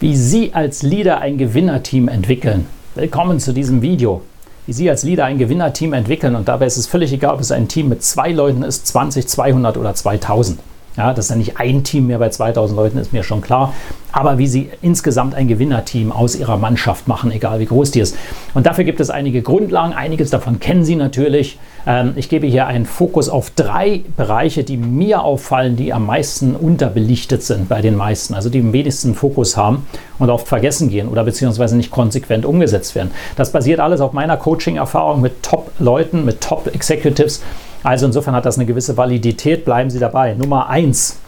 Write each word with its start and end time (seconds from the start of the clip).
Wie 0.00 0.14
Sie 0.14 0.54
als 0.54 0.84
Leader 0.84 1.18
ein 1.20 1.38
Gewinnerteam 1.38 2.06
entwickeln. 2.06 2.66
Willkommen 2.94 3.40
zu 3.40 3.52
diesem 3.52 3.82
Video. 3.82 4.22
Wie 4.64 4.72
Sie 4.72 4.88
als 4.88 5.02
Leader 5.02 5.24
ein 5.24 5.38
Gewinnerteam 5.38 5.92
entwickeln 5.92 6.36
und 6.36 6.46
dabei 6.46 6.66
ist 6.66 6.76
es 6.76 6.86
völlig 6.86 7.12
egal, 7.12 7.34
ob 7.34 7.40
es 7.40 7.50
ein 7.50 7.66
Team 7.66 7.88
mit 7.88 8.04
zwei 8.04 8.30
Leuten 8.30 8.62
ist, 8.62 8.86
20, 8.86 9.26
200 9.26 9.76
oder 9.76 9.92
2000. 9.92 10.60
Ja, 10.96 11.12
dass 11.12 11.26
da 11.26 11.34
nicht 11.34 11.58
ein 11.58 11.82
Team 11.82 12.06
mehr 12.06 12.20
bei 12.20 12.28
2000 12.28 12.76
Leuten 12.76 12.98
ist 12.98 13.12
mir 13.12 13.24
schon 13.24 13.40
klar. 13.40 13.74
Aber 14.18 14.36
wie 14.36 14.48
sie 14.48 14.68
insgesamt 14.82 15.36
ein 15.36 15.46
Gewinnerteam 15.46 16.10
aus 16.10 16.34
ihrer 16.34 16.56
Mannschaft 16.56 17.06
machen, 17.06 17.30
egal 17.30 17.60
wie 17.60 17.66
groß 17.66 17.92
die 17.92 18.00
ist. 18.00 18.16
Und 18.52 18.66
dafür 18.66 18.82
gibt 18.82 18.98
es 18.98 19.10
einige 19.10 19.42
Grundlagen. 19.42 19.92
Einiges 19.92 20.30
davon 20.30 20.58
kennen 20.58 20.82
Sie 20.82 20.96
natürlich. 20.96 21.56
Ähm, 21.86 22.14
ich 22.16 22.28
gebe 22.28 22.48
hier 22.48 22.66
einen 22.66 22.84
Fokus 22.84 23.28
auf 23.28 23.50
drei 23.50 24.02
Bereiche, 24.16 24.64
die 24.64 24.76
mir 24.76 25.22
auffallen, 25.22 25.76
die 25.76 25.92
am 25.92 26.04
meisten 26.04 26.56
unterbelichtet 26.56 27.44
sind 27.44 27.68
bei 27.68 27.80
den 27.80 27.94
meisten. 27.94 28.34
Also 28.34 28.50
die 28.50 28.58
am 28.58 28.72
wenigsten 28.72 29.14
Fokus 29.14 29.56
haben 29.56 29.86
und 30.18 30.30
oft 30.30 30.48
vergessen 30.48 30.90
gehen 30.90 31.06
oder 31.06 31.22
beziehungsweise 31.22 31.76
nicht 31.76 31.92
konsequent 31.92 32.44
umgesetzt 32.44 32.96
werden. 32.96 33.12
Das 33.36 33.52
basiert 33.52 33.78
alles 33.78 34.00
auf 34.00 34.14
meiner 34.14 34.36
Coaching-Erfahrung 34.36 35.20
mit 35.20 35.44
Top-Leuten, 35.44 36.24
mit 36.24 36.40
Top-Executives 36.40 37.40
also 37.84 38.06
insofern 38.06 38.34
hat 38.34 38.44
das 38.44 38.56
eine 38.56 38.66
gewisse 38.66 38.96
Validität. 38.96 39.64
Bleiben 39.64 39.88
Sie 39.88 40.00
dabei. 40.00 40.34
Nummer 40.34 40.68
eins, 40.68 41.18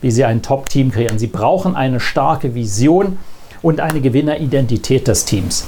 wie 0.00 0.10
Sie 0.10 0.24
ein 0.24 0.42
Top-Team 0.42 0.90
kreieren. 0.90 1.18
Sie 1.18 1.26
brauchen 1.26 1.76
eine 1.76 2.00
starke 2.00 2.54
Vision 2.54 3.18
und 3.62 3.80
eine 3.80 4.00
Gewinneridentität 4.00 5.08
des 5.08 5.24
Teams. 5.24 5.66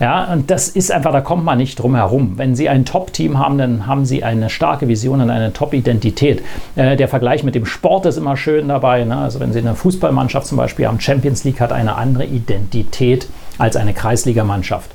Ja, 0.00 0.24
und 0.32 0.50
das 0.50 0.68
ist 0.68 0.90
einfach, 0.90 1.12
da 1.12 1.20
kommt 1.20 1.44
man 1.44 1.58
nicht 1.58 1.78
drum 1.78 1.94
herum. 1.94 2.32
Wenn 2.36 2.56
Sie 2.56 2.68
ein 2.68 2.84
Top-Team 2.84 3.38
haben, 3.38 3.58
dann 3.58 3.86
haben 3.86 4.04
Sie 4.04 4.24
eine 4.24 4.50
starke 4.50 4.88
Vision 4.88 5.20
und 5.20 5.30
eine 5.30 5.52
Top-Identität. 5.52 6.42
Äh, 6.74 6.96
der 6.96 7.06
Vergleich 7.06 7.44
mit 7.44 7.54
dem 7.54 7.64
Sport 7.64 8.04
ist 8.06 8.16
immer 8.16 8.36
schön 8.36 8.68
dabei. 8.68 9.04
Ne? 9.04 9.16
Also 9.16 9.38
wenn 9.38 9.52
Sie 9.52 9.60
eine 9.60 9.76
Fußballmannschaft 9.76 10.48
zum 10.48 10.58
Beispiel 10.58 10.88
haben, 10.88 10.98
Champions 10.98 11.44
League 11.44 11.60
hat 11.60 11.72
eine 11.72 11.94
andere 11.94 12.24
Identität 12.24 13.28
als 13.58 13.76
eine 13.76 13.94
Kreisligamannschaft. 13.94 14.90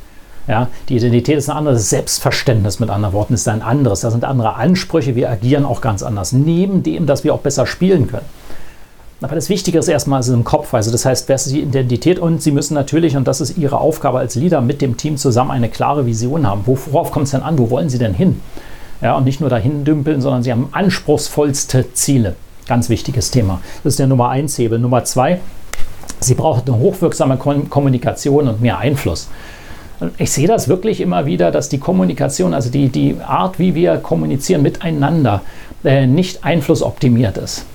Ja, 0.48 0.67
die 0.89 0.98
Identität 0.98 1.38
ist 1.38 1.50
ein 1.50 1.58
anderes 1.58 1.89
Selbstverständnis, 1.92 2.80
mit 2.80 2.89
anderen 2.89 3.14
Worten, 3.14 3.36
ist 3.36 3.48
ein 3.48 3.61
anderes. 3.61 4.02
Da 4.02 4.09
sind 4.09 4.26
andere 4.26 4.56
Ansprüche, 4.56 5.16
wir 5.16 5.30
agieren 5.30 5.64
auch 5.64 5.80
ganz 5.80 6.02
anders. 6.02 6.33
Neben 6.33 6.81
dem, 6.81 7.06
dass 7.06 7.23
wir 7.23 7.36
auch 7.36 7.42
besser 7.42 7.67
spielen 7.67 8.08
können. 8.08 8.26
Aber 9.22 9.36
das 9.36 9.50
Wichtige 9.50 9.80
ist 9.80 9.88
erstmal 9.88 10.22
ist 10.22 10.30
im 10.30 10.44
Kopf. 10.44 10.73
Also 10.73 10.92
das 10.92 11.06
heißt, 11.06 11.28
wer 11.28 11.36
ist 11.36 11.52
die 11.52 11.62
Identität? 11.62 12.20
Und 12.20 12.42
Sie 12.42 12.52
müssen 12.52 12.73
natürlich, 12.73 13.17
und 13.17 13.28
das 13.28 13.42
ist 13.42 13.58
Ihre 13.58 13.80
Aufgabe 13.80 14.20
als 14.20 14.36
Leader, 14.36 14.61
mit 14.61 14.81
dem 14.81 14.95
Team 14.95 15.17
zusammen 15.17 15.52
eine 15.52 15.70
klare 15.70 16.06
Vision 16.06 16.48
haben. 16.48 16.64
Worauf 16.66 17.11
kommt 17.11 17.26
es 17.26 17.31
denn 17.31 17.42
an? 17.42 17.58
Wo 17.58 17.70
wollen 17.70 17.89
Sie 17.89 17.98
denn 17.98 18.14
hin? 18.14 18.39
Ja, 19.02 19.16
und 19.17 19.26
nicht 19.26 19.42
nur 19.42 19.50
dahin 19.50 19.84
dümpeln, 19.84 20.22
sondern 20.22 20.44
Sie 20.44 20.52
haben 20.52 20.70
anspruchsvollste 20.72 21.94
Ziele. 21.94 22.36
Ganz 22.67 22.89
wichtiges 22.89 23.31
Thema. 23.31 23.61
Das 23.84 23.94
ist 23.94 24.00
der 24.00 24.08
Nummer 24.08 24.30
eins 24.30 24.58
Hebel. 24.58 24.80
Nummer 24.80 25.03
zwei, 25.03 25.39
Sie 26.22 26.36
brauchen 26.36 26.64
eine 26.67 26.78
hochwirksame 26.78 27.38
Kommunikation 27.38 28.48
und 28.48 28.61
mehr 28.61 28.78
Einfluss 28.78 29.28
ich 30.17 30.31
sehe 30.31 30.48
das 30.48 30.67
wirklich 30.67 31.02
immer 31.02 31.26
wieder, 31.26 31.52
dass 31.52 31.70
die 31.70 31.78
Kommunikation, 31.78 32.54
also 32.54 32.70
die, 32.70 32.89
die 32.89 33.17
Art, 33.22 33.59
wie 33.59 33.76
wir 33.76 33.98
kommunizieren 33.98 34.61
miteinander, 34.61 35.42
äh, 35.83 36.08
nicht 36.08 36.43
einflussoptimiert 36.43 37.38
ist. 37.38 37.66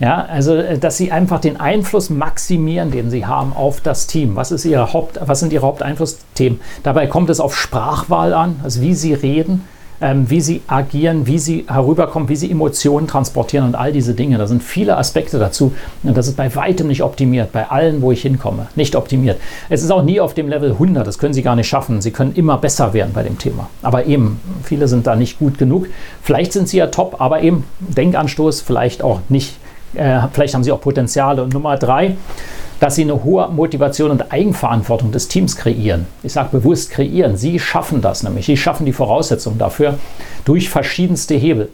Ja, 0.00 0.24
also 0.24 0.54
äh, 0.54 0.78
dass 0.78 0.96
sie 0.96 1.10
einfach 1.10 1.40
den 1.40 1.58
Einfluss 1.58 2.10
maximieren, 2.10 2.90
den 2.90 3.10
sie 3.10 3.26
haben 3.26 3.52
auf 3.54 3.80
das 3.80 4.06
Team. 4.06 4.36
Was, 4.36 4.52
ist 4.52 4.64
ihre 4.64 4.92
Haupt, 4.92 5.18
was 5.24 5.40
sind 5.40 5.52
ihre 5.52 5.66
Haupteinflussthemen? 5.66 6.60
Dabei 6.82 7.06
kommt 7.06 7.30
es 7.30 7.40
auf 7.40 7.56
Sprachwahl 7.56 8.32
an, 8.32 8.60
also 8.62 8.80
wie 8.80 8.94
sie 8.94 9.14
reden, 9.14 9.64
ähm, 10.00 10.30
wie 10.30 10.40
sie 10.40 10.62
agieren, 10.68 11.26
wie 11.26 11.40
sie 11.40 11.64
herüberkommen, 11.68 12.28
wie 12.28 12.36
sie 12.36 12.48
Emotionen 12.48 13.08
transportieren 13.08 13.66
und 13.66 13.74
all 13.74 13.92
diese 13.92 14.14
Dinge. 14.14 14.38
Da 14.38 14.46
sind 14.46 14.62
viele 14.62 14.96
Aspekte 14.96 15.40
dazu. 15.40 15.72
Und 16.04 16.16
das 16.16 16.28
ist 16.28 16.36
bei 16.36 16.54
weitem 16.54 16.86
nicht 16.86 17.02
optimiert, 17.02 17.50
bei 17.50 17.68
allen, 17.68 18.00
wo 18.00 18.12
ich 18.12 18.22
hinkomme, 18.22 18.68
nicht 18.76 18.94
optimiert. 18.94 19.40
Es 19.68 19.82
ist 19.82 19.90
auch 19.90 20.04
nie 20.04 20.20
auf 20.20 20.34
dem 20.34 20.48
Level 20.48 20.70
100, 20.72 21.04
das 21.04 21.18
können 21.18 21.34
Sie 21.34 21.42
gar 21.42 21.56
nicht 21.56 21.68
schaffen. 21.68 22.00
Sie 22.00 22.12
können 22.12 22.32
immer 22.34 22.58
besser 22.58 22.92
werden 22.92 23.12
bei 23.12 23.24
dem 23.24 23.38
Thema. 23.38 23.68
Aber 23.82 24.06
eben, 24.06 24.40
viele 24.62 24.86
sind 24.86 25.08
da 25.08 25.16
nicht 25.16 25.40
gut 25.40 25.58
genug. 25.58 25.88
Vielleicht 26.22 26.52
sind 26.52 26.68
sie 26.68 26.76
ja 26.76 26.86
top, 26.86 27.20
aber 27.20 27.42
eben 27.42 27.64
Denkanstoß 27.80 28.60
vielleicht 28.60 29.02
auch 29.02 29.20
nicht. 29.28 29.56
Äh, 29.94 30.20
vielleicht 30.32 30.54
haben 30.54 30.64
sie 30.64 30.72
auch 30.72 30.80
Potenziale. 30.80 31.42
Und 31.42 31.52
Nummer 31.54 31.76
drei, 31.76 32.16
dass 32.80 32.94
sie 32.94 33.02
eine 33.02 33.24
hohe 33.24 33.48
Motivation 33.48 34.10
und 34.10 34.32
Eigenverantwortung 34.32 35.10
des 35.12 35.28
Teams 35.28 35.56
kreieren. 35.56 36.06
Ich 36.22 36.32
sage 36.32 36.48
bewusst 36.52 36.90
kreieren. 36.90 37.36
Sie 37.36 37.58
schaffen 37.58 38.00
das 38.00 38.22
nämlich. 38.22 38.46
Sie 38.46 38.56
schaffen 38.56 38.86
die 38.86 38.92
Voraussetzungen 38.92 39.58
dafür 39.58 39.94
durch 40.44 40.68
verschiedenste 40.68 41.34
Hebel. 41.34 41.70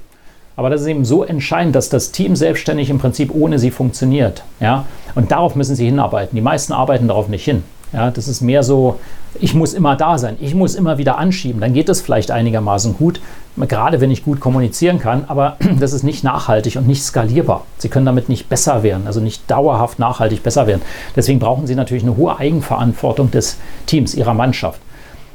Aber 0.56 0.70
das 0.70 0.82
ist 0.82 0.86
eben 0.86 1.04
so 1.04 1.24
entscheidend, 1.24 1.74
dass 1.74 1.88
das 1.88 2.12
Team 2.12 2.36
selbstständig 2.36 2.88
im 2.88 2.98
Prinzip 2.98 3.34
ohne 3.34 3.58
sie 3.58 3.70
funktioniert. 3.70 4.44
Ja? 4.60 4.84
Und 5.14 5.32
darauf 5.32 5.56
müssen 5.56 5.74
sie 5.74 5.86
hinarbeiten. 5.86 6.36
Die 6.36 6.42
meisten 6.42 6.72
arbeiten 6.72 7.08
darauf 7.08 7.28
nicht 7.28 7.44
hin. 7.44 7.64
Ja, 7.92 8.10
das 8.10 8.26
ist 8.26 8.40
mehr 8.40 8.62
so, 8.62 8.98
ich 9.38 9.54
muss 9.54 9.72
immer 9.72 9.96
da 9.96 10.18
sein, 10.18 10.36
ich 10.40 10.54
muss 10.54 10.74
immer 10.74 10.98
wieder 10.98 11.18
anschieben. 11.18 11.60
Dann 11.60 11.74
geht 11.74 11.88
es 11.88 12.00
vielleicht 12.00 12.30
einigermaßen 12.30 12.96
gut, 12.96 13.20
gerade 13.56 14.00
wenn 14.00 14.10
ich 14.10 14.24
gut 14.24 14.40
kommunizieren 14.40 14.98
kann, 14.98 15.24
aber 15.28 15.56
das 15.80 15.92
ist 15.92 16.02
nicht 16.02 16.24
nachhaltig 16.24 16.76
und 16.76 16.86
nicht 16.86 17.02
skalierbar. 17.02 17.64
Sie 17.78 17.88
können 17.88 18.06
damit 18.06 18.28
nicht 18.28 18.48
besser 18.48 18.82
werden, 18.82 19.06
also 19.06 19.20
nicht 19.20 19.48
dauerhaft 19.50 19.98
nachhaltig 19.98 20.42
besser 20.42 20.66
werden. 20.66 20.82
Deswegen 21.14 21.38
brauchen 21.38 21.66
Sie 21.66 21.74
natürlich 21.74 22.02
eine 22.02 22.16
hohe 22.16 22.38
Eigenverantwortung 22.38 23.30
des 23.30 23.58
Teams, 23.86 24.14
Ihrer 24.14 24.34
Mannschaft. 24.34 24.80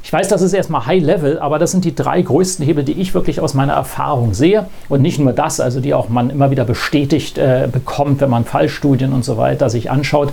Ich 0.02 0.12
weiß, 0.12 0.28
das 0.28 0.40
ist 0.42 0.52
erstmal 0.54 0.86
High 0.86 1.02
Level, 1.02 1.38
aber 1.38 1.58
das 1.58 1.72
sind 1.72 1.84
die 1.84 1.94
drei 1.94 2.22
größten 2.22 2.64
Hebel, 2.64 2.84
die 2.84 2.92
ich 2.92 3.14
wirklich 3.14 3.40
aus 3.40 3.54
meiner 3.54 3.74
Erfahrung 3.74 4.32
sehe. 4.32 4.66
Und 4.88 5.02
nicht 5.02 5.18
nur 5.18 5.32
das, 5.32 5.60
also 5.60 5.80
die 5.80 5.94
auch 5.94 6.08
man 6.08 6.30
immer 6.30 6.50
wieder 6.50 6.64
bestätigt 6.64 7.36
äh, 7.38 7.68
bekommt, 7.70 8.20
wenn 8.20 8.30
man 8.30 8.44
Fallstudien 8.44 9.12
und 9.12 9.24
so 9.24 9.36
weiter 9.36 9.68
sich 9.68 9.90
anschaut. 9.90 10.32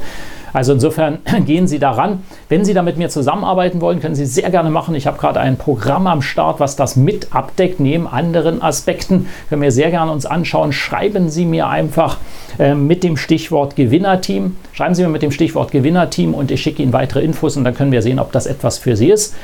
Also 0.53 0.73
insofern 0.73 1.19
gehen 1.45 1.67
Sie 1.67 1.79
daran. 1.79 2.23
Wenn 2.49 2.65
Sie 2.65 2.73
da 2.73 2.81
mit 2.81 2.97
mir 2.97 3.09
zusammenarbeiten 3.09 3.81
wollen, 3.81 3.99
können 3.99 4.15
Sie 4.15 4.25
sehr 4.25 4.49
gerne 4.49 4.69
machen. 4.69 4.95
Ich 4.95 5.05
habe 5.05 5.19
gerade 5.19 5.39
ein 5.39 5.57
Programm 5.57 6.07
am 6.07 6.21
Start, 6.21 6.59
was 6.59 6.75
das 6.75 6.95
mit 6.95 7.35
abdeckt, 7.35 7.79
neben 7.79 8.07
anderen 8.07 8.61
Aspekten. 8.61 9.27
Können 9.49 9.61
wir 9.61 9.71
sehr 9.71 9.91
gerne 9.91 10.11
uns 10.11 10.25
anschauen. 10.25 10.71
Schreiben 10.71 11.29
Sie 11.29 11.45
mir 11.45 11.67
einfach 11.67 12.17
äh, 12.57 12.73
mit 12.73 13.03
dem 13.03 13.17
Stichwort 13.17 13.75
Gewinnerteam. 13.75 14.55
Schreiben 14.73 14.95
Sie 14.95 15.03
mir 15.03 15.09
mit 15.09 15.21
dem 15.21 15.31
Stichwort 15.31 15.71
Gewinnerteam 15.71 16.33
und 16.33 16.49
ich 16.51 16.61
schicke 16.61 16.81
Ihnen 16.81 16.93
weitere 16.93 17.21
Infos 17.21 17.57
und 17.57 17.63
dann 17.63 17.75
können 17.75 17.91
wir 17.91 18.01
sehen, 18.01 18.19
ob 18.19 18.31
das 18.31 18.47
etwas 18.47 18.77
für 18.77 18.95
Sie 18.95 19.11
ist. 19.11 19.35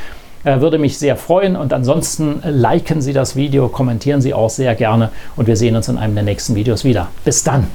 Äh, 0.44 0.60
würde 0.60 0.78
mich 0.78 0.98
sehr 0.98 1.16
freuen 1.16 1.56
und 1.56 1.72
ansonsten 1.72 2.42
liken 2.44 3.02
Sie 3.02 3.14
das 3.14 3.36
Video, 3.36 3.70
kommentieren 3.70 4.22
Sie 4.22 4.34
auch 4.34 4.50
sehr 4.50 4.76
gerne 4.76 5.10
und 5.38 5.48
wir 5.48 5.56
sehen 5.56 5.76
uns 5.76 5.88
in 5.88 5.98
einem 5.98 6.16
der 6.16 6.24
nächsten 6.24 6.56
Videos 6.56 6.84
wieder. 6.84 7.10
Bis 7.24 7.44
dann! 7.44 7.68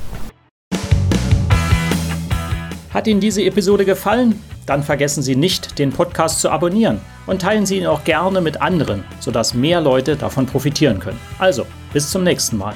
Hat 2.92 3.06
Ihnen 3.06 3.20
diese 3.20 3.42
Episode 3.42 3.84
gefallen? 3.84 4.42
Dann 4.66 4.82
vergessen 4.82 5.22
Sie 5.22 5.34
nicht, 5.34 5.78
den 5.78 5.92
Podcast 5.92 6.40
zu 6.40 6.50
abonnieren 6.50 7.00
und 7.26 7.40
teilen 7.40 7.64
Sie 7.64 7.78
ihn 7.78 7.86
auch 7.86 8.04
gerne 8.04 8.42
mit 8.42 8.60
anderen, 8.60 9.04
sodass 9.18 9.54
mehr 9.54 9.80
Leute 9.80 10.16
davon 10.16 10.44
profitieren 10.44 11.00
können. 11.00 11.18
Also, 11.38 11.64
bis 11.94 12.10
zum 12.10 12.22
nächsten 12.22 12.58
Mal. 12.58 12.74